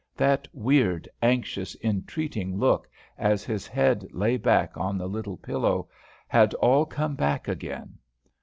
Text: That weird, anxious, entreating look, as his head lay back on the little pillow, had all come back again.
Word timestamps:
That 0.17 0.47
weird, 0.51 1.07
anxious, 1.21 1.77
entreating 1.83 2.57
look, 2.57 2.89
as 3.19 3.43
his 3.45 3.67
head 3.67 4.03
lay 4.09 4.35
back 4.35 4.75
on 4.75 4.97
the 4.97 5.05
little 5.07 5.37
pillow, 5.37 5.89
had 6.27 6.55
all 6.55 6.87
come 6.87 7.13
back 7.13 7.47
again. 7.47 7.99